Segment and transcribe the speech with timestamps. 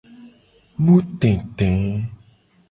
[0.83, 1.69] Nutete.